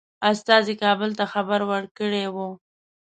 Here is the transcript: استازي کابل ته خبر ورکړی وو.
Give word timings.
استازي 0.31 0.73
کابل 0.83 1.09
ته 1.19 1.25
خبر 1.33 1.59
ورکړی 1.71 2.23
وو. 2.33 2.49